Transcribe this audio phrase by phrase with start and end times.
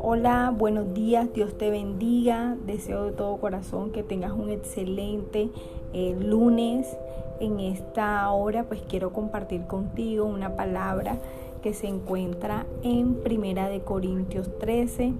[0.00, 2.56] Hola, buenos días, Dios te bendiga.
[2.66, 5.50] Deseo de todo corazón que tengas un excelente
[5.92, 6.96] eh, lunes.
[7.40, 11.18] En esta hora pues quiero compartir contigo una palabra
[11.62, 15.12] que se encuentra en Primera de Corintios 13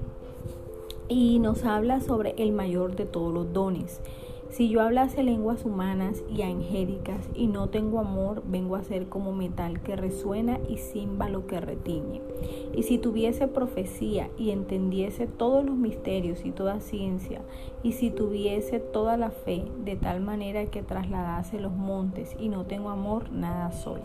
[1.09, 4.01] y nos habla sobre el mayor de todos los dones.
[4.53, 9.33] Si yo hablase lenguas humanas y angélicas y no tengo amor, vengo a ser como
[9.33, 12.21] metal que resuena y címbalo que retiñe.
[12.75, 17.41] Y si tuviese profecía y entendiese todos los misterios y toda ciencia,
[17.83, 22.67] y si tuviese toda la fe de tal manera que trasladase los montes y no
[22.67, 24.03] tengo amor, nada soy.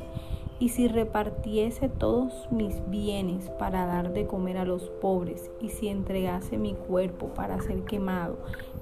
[0.59, 5.88] Y si repartiese todos mis bienes para dar de comer a los pobres, y si
[5.88, 8.39] entregase mi cuerpo para ser quemado,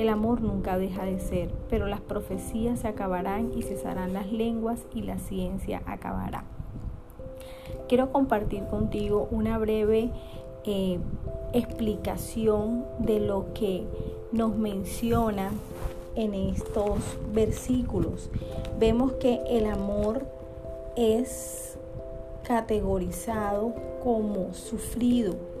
[0.00, 4.86] El amor nunca deja de ser, pero las profecías se acabarán y cesarán las lenguas
[4.94, 6.44] y la ciencia acabará.
[7.86, 10.10] Quiero compartir contigo una breve
[10.64, 10.98] eh,
[11.52, 13.84] explicación de lo que
[14.32, 15.50] nos menciona
[16.14, 18.30] en estos versículos.
[18.78, 20.24] Vemos que el amor
[20.96, 21.76] es
[22.44, 25.59] categorizado como sufrido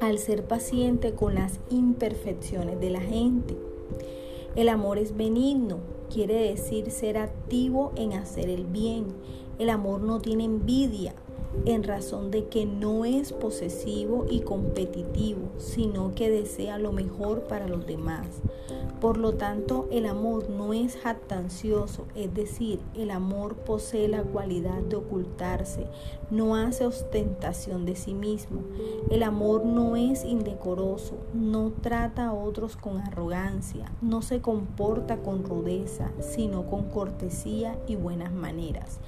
[0.00, 3.56] al ser paciente con las imperfecciones de la gente.
[4.56, 5.78] El amor es benigno,
[6.12, 9.06] quiere decir ser activo en hacer el bien.
[9.58, 11.14] El amor no tiene envidia,
[11.66, 17.68] en razón de que no es posesivo y competitivo, sino que desea lo mejor para
[17.68, 18.26] los demás.
[19.00, 24.82] Por lo tanto, el amor no es jactancioso, es decir, el amor posee la cualidad
[24.82, 25.86] de ocultarse,
[26.30, 28.60] no hace ostentación de sí mismo.
[29.10, 35.44] El amor no es indecoroso, no trata a otros con arrogancia, no se comporta con
[35.44, 39.00] rudeza, sino con cortesía y buenas maneras.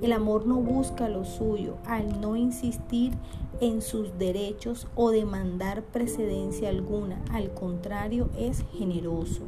[0.00, 3.14] El amor no busca lo suyo, al no insistir
[3.60, 9.39] en sus derechos o demandar precedencia alguna, al contrario, es generoso.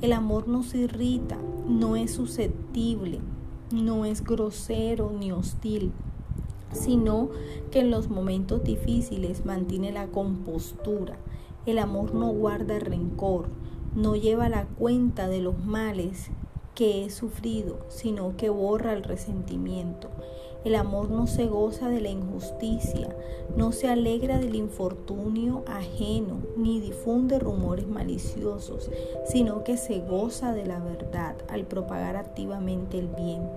[0.00, 1.38] El amor no se irrita,
[1.68, 3.20] no es susceptible,
[3.72, 5.92] no es grosero ni hostil,
[6.72, 7.30] sino
[7.70, 11.16] que en los momentos difíciles mantiene la compostura.
[11.64, 13.48] El amor no guarda rencor,
[13.94, 16.30] no lleva la cuenta de los males
[16.74, 20.08] que he sufrido, sino que borra el resentimiento.
[20.66, 23.14] El amor no se goza de la injusticia,
[23.56, 28.90] no se alegra del infortunio ajeno, ni difunde rumores maliciosos,
[29.28, 33.48] sino que se goza de la verdad al propagar activamente el bien.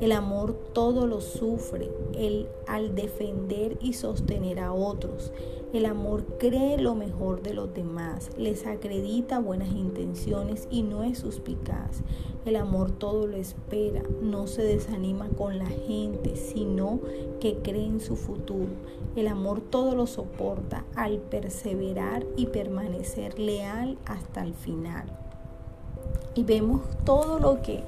[0.00, 5.32] El amor todo lo sufre, el al defender y sostener a otros.
[5.72, 11.20] El amor cree lo mejor de los demás, les acredita buenas intenciones y no es
[11.20, 12.02] suspicaz.
[12.44, 17.00] El amor todo lo espera, no se desanima con la gente, sino
[17.40, 18.68] que cree en su futuro.
[19.16, 25.06] El amor todo lo soporta al perseverar y permanecer leal hasta el final.
[26.34, 27.82] Y vemos todo lo que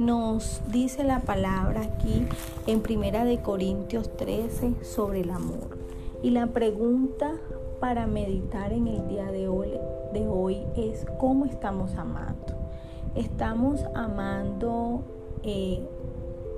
[0.00, 2.26] nos dice la palabra aquí
[2.66, 5.77] en Primera de Corintios 13 sobre el amor.
[6.22, 7.32] Y la pregunta
[7.80, 12.58] para meditar en el día de hoy, es cómo estamos amando
[13.14, 15.02] estamos amando
[15.42, 15.80] eh,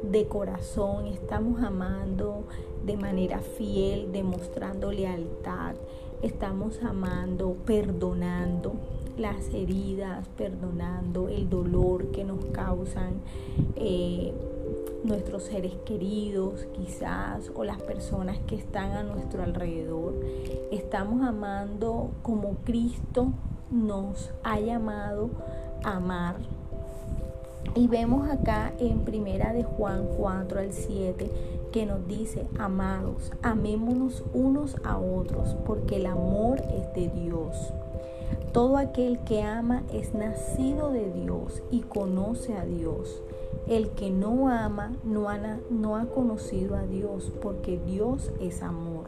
[0.03, 2.44] de corazón, estamos amando
[2.84, 5.75] de manera fiel, demostrando lealtad,
[6.22, 8.75] estamos amando, perdonando
[9.20, 13.20] las heridas, perdonando el dolor que nos causan
[13.76, 14.32] eh,
[15.04, 20.14] nuestros seres queridos quizás o las personas que están a nuestro alrededor.
[20.72, 23.33] Estamos amando como Cristo
[23.71, 25.30] nos ha llamado
[25.84, 26.36] amar.
[27.74, 31.30] Y vemos acá en primera de Juan 4 al 7
[31.72, 37.72] que nos dice, amados, amémonos unos a otros, porque el amor es de Dios.
[38.53, 43.22] Todo aquel que ama es nacido de Dios y conoce a Dios.
[43.68, 45.38] El que no ama no ha,
[45.71, 49.04] no ha conocido a Dios, porque Dios es amor.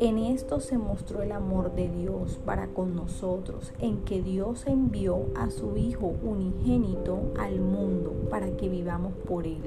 [0.00, 5.24] En esto se mostró el amor de Dios para con nosotros, en que Dios envió
[5.34, 9.62] a su Hijo unigénito al mundo para que vivamos por Él.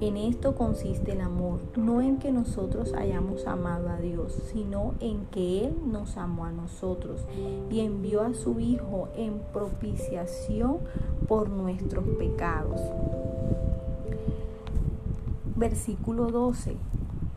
[0.00, 5.26] En esto consiste el amor, no en que nosotros hayamos amado a Dios, sino en
[5.26, 7.20] que Él nos amó a nosotros
[7.70, 10.78] y envió a su Hijo en propiciación
[11.28, 12.80] por nuestros pecados.
[15.56, 16.76] Versículo 12.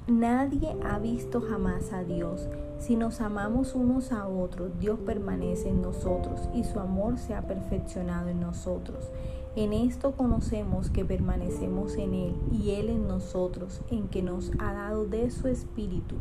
[0.07, 2.47] Nadie ha visto jamás a Dios.
[2.79, 7.41] Si nos amamos unos a otros, Dios permanece en nosotros y su amor se ha
[7.41, 9.11] perfeccionado en nosotros.
[9.55, 14.73] En esto conocemos que permanecemos en Él y Él en nosotros, en que nos ha
[14.73, 16.15] dado de su Espíritu.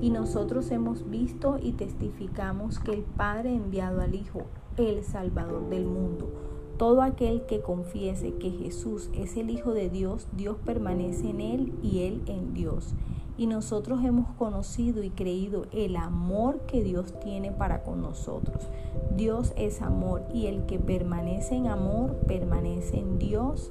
[0.00, 4.42] Y nosotros hemos visto y testificamos que el Padre ha enviado al Hijo,
[4.76, 6.30] el Salvador del mundo.
[6.78, 11.74] Todo aquel que confiese que Jesús es el Hijo de Dios, Dios permanece en Él
[11.82, 12.94] y Él en Dios
[13.38, 18.68] y nosotros hemos conocido y creído el amor que Dios tiene para con nosotros.
[19.16, 23.70] Dios es amor y el que permanece en amor permanece en Dios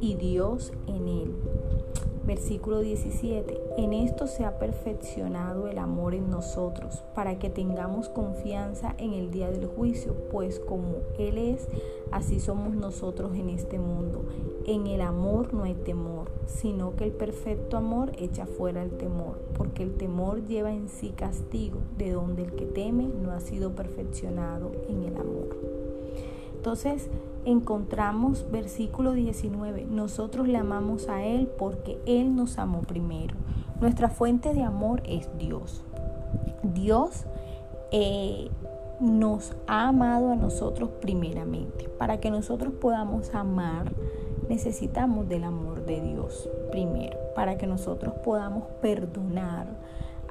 [0.00, 1.34] y Dios en él.
[2.28, 3.58] Versículo 17.
[3.78, 9.30] En esto se ha perfeccionado el amor en nosotros, para que tengamos confianza en el
[9.30, 11.66] día del juicio, pues como Él es,
[12.10, 14.26] así somos nosotros en este mundo.
[14.66, 19.38] En el amor no hay temor, sino que el perfecto amor echa fuera el temor,
[19.56, 23.74] porque el temor lleva en sí castigo, de donde el que teme no ha sido
[23.74, 25.56] perfeccionado en el amor.
[26.54, 27.08] Entonces,
[27.50, 33.34] encontramos versículo 19, nosotros le amamos a Él porque Él nos amó primero.
[33.80, 35.84] Nuestra fuente de amor es Dios.
[36.62, 37.24] Dios
[37.90, 38.50] eh,
[39.00, 41.88] nos ha amado a nosotros primeramente.
[41.88, 43.92] Para que nosotros podamos amar,
[44.48, 47.16] necesitamos del amor de Dios primero.
[47.34, 49.68] Para que nosotros podamos perdonar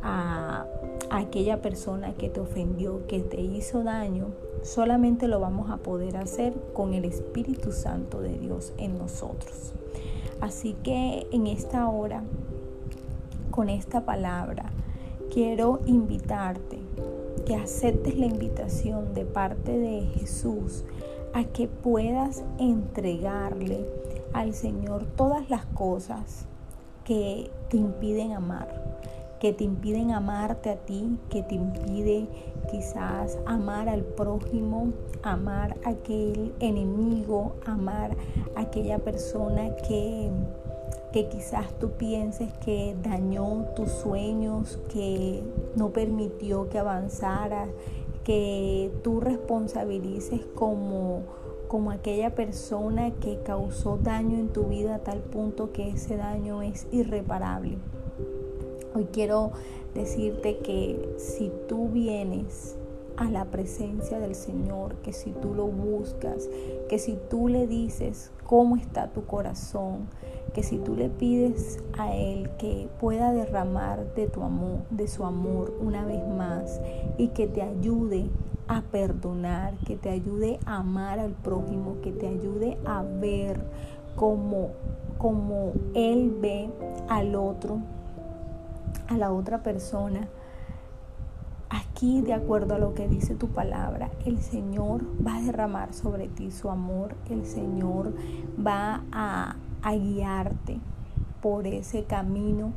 [0.04, 0.66] a,
[1.10, 4.28] aquella persona que te ofendió, que te hizo daño,
[4.64, 9.74] solamente lo vamos a poder hacer con el Espíritu Santo de Dios en nosotros.
[10.42, 12.24] Así que en esta hora,
[13.52, 14.66] con esta palabra,
[15.32, 16.80] quiero invitarte
[17.46, 20.84] que aceptes la invitación de parte de Jesús
[21.34, 23.86] a que puedas entregarle
[24.34, 26.46] al Señor todas las cosas
[27.04, 28.68] que te impiden amar
[29.40, 32.28] que te impiden amarte a ti, que te impide
[32.70, 34.94] quizás amar al prójimo,
[35.24, 38.16] amar a aquel enemigo, amar
[38.56, 40.30] a aquella persona que,
[41.14, 45.44] que quizás tú pienses que dañó tus sueños, que
[45.76, 47.70] no permitió que avanzaras,
[48.24, 51.22] que tú responsabilices como,
[51.68, 56.62] como aquella persona que causó daño en tu vida a tal punto que ese daño
[56.62, 57.78] es irreparable.
[58.98, 59.52] Hoy quiero
[59.94, 62.76] decirte que si tú vienes
[63.16, 66.50] a la presencia del Señor, que si tú lo buscas,
[66.90, 70.08] que si tú le dices cómo está tu corazón,
[70.56, 75.26] que si tú le pides a Él que pueda derramar de tu amor, de su
[75.26, 76.82] amor una vez más
[77.20, 78.32] y que te ayude
[78.68, 83.62] a perdonar, que te ayude a amar al prójimo, que te ayude a ver
[84.16, 84.72] como,
[85.20, 86.72] como Él ve
[87.10, 87.80] al otro,
[89.08, 90.28] a la otra persona.
[91.70, 96.28] Aquí, de acuerdo a lo que dice tu palabra, el Señor va a derramar sobre
[96.28, 98.14] ti su amor, el Señor
[98.66, 100.80] va a, guiarte
[101.42, 102.74] por ese camino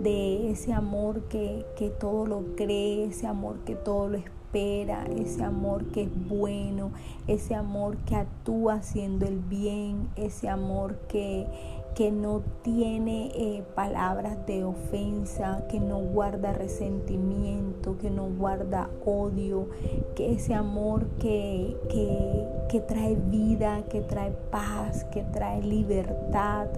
[0.00, 5.42] de ese amor que, que todo lo cree, ese amor que todo lo espera, ese
[5.42, 6.92] amor que es bueno,
[7.26, 11.46] ese amor que actúa haciendo el bien, ese amor que,
[11.94, 19.68] que no tiene eh, palabras de ofensa, que no guarda resentimiento, que no guarda odio,
[20.14, 26.68] que ese amor que, que, que trae vida, que trae paz, que trae libertad,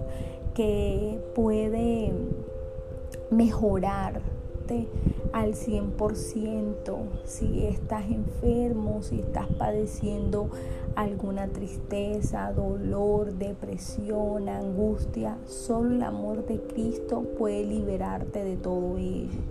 [0.53, 2.11] que puede
[3.31, 4.87] mejorarte
[5.35, 6.97] al 100%.
[7.25, 10.49] Si estás enfermo, si estás padeciendo
[10.95, 19.41] alguna tristeza, dolor, depresión, angustia, solo el amor de Cristo puede liberarte de todo ello.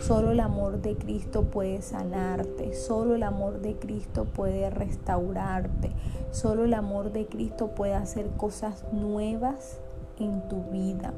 [0.00, 5.92] Solo el amor de Cristo puede sanarte, solo el amor de Cristo puede restaurarte,
[6.30, 9.81] solo el amor de Cristo puede hacer cosas nuevas
[10.18, 11.12] en tu vida.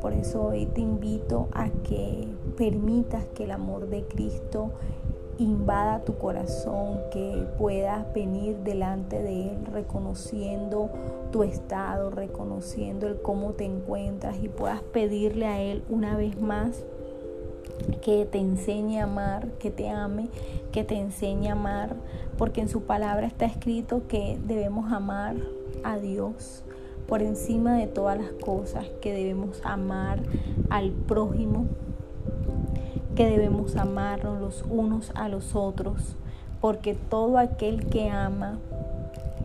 [0.00, 4.72] Por eso hoy te invito a que permitas que el amor de Cristo
[5.38, 10.90] invada tu corazón, que puedas venir delante de Él reconociendo
[11.32, 16.84] tu estado, reconociendo el cómo te encuentras y puedas pedirle a Él una vez más
[18.02, 20.28] que te enseñe a amar, que te ame,
[20.70, 21.96] que te enseñe a amar,
[22.38, 25.36] porque en su palabra está escrito que debemos amar
[25.82, 26.62] a Dios
[27.08, 30.20] por encima de todas las cosas, que debemos amar
[30.70, 31.66] al prójimo,
[33.14, 36.16] que debemos amarnos los unos a los otros,
[36.60, 38.58] porque todo aquel que ama,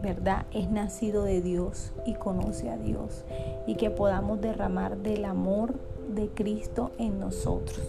[0.02, 0.46] ¿verdad?
[0.54, 3.26] Es nacido de Dios y conoce a Dios,
[3.68, 5.74] y que podamos derramar del amor
[6.16, 7.82] de Cristo en nosotros.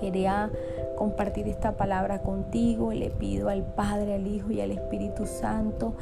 [0.00, 0.50] Quería
[0.96, 2.92] compartir esta palabra contigo.
[2.92, 5.94] Le pido al Padre, al Hijo y al Espíritu Santo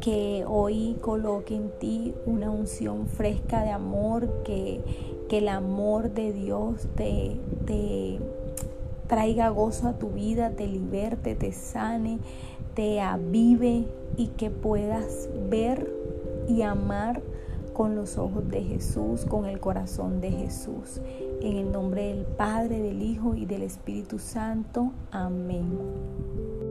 [0.00, 4.80] que hoy coloque en ti una unción fresca de amor, que,
[5.28, 8.18] que el amor de Dios te, te
[9.06, 12.18] traiga gozo a tu vida, te liberte, te sane,
[12.74, 13.84] te avive
[14.16, 15.90] y que puedas ver
[16.48, 17.20] y amar
[17.80, 21.00] con los ojos de Jesús, con el corazón de Jesús.
[21.40, 24.92] En el nombre del Padre, del Hijo y del Espíritu Santo.
[25.10, 26.69] Amén.